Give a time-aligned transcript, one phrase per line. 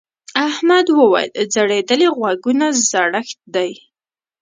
[0.47, 3.71] احمد وويل: ځړېدلي غوږونه زړښت دی.